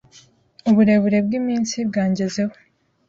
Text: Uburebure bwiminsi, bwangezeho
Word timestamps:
Uburebure 0.69 1.17
bwiminsi, 1.25 1.75
bwangezeho 1.89 2.53